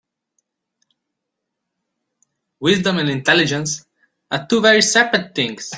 [2.59, 3.85] Wisdom and intelligence
[4.31, 5.65] are two very separate things.